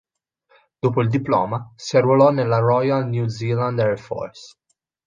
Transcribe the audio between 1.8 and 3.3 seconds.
arruolò Royal New